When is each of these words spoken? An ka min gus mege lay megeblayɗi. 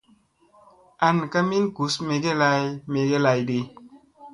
An 1.07 1.17
ka 1.31 1.39
min 1.49 1.65
gus 1.75 1.95
mege 2.07 2.33
lay 2.41 2.61
megeblayɗi. 2.91 3.59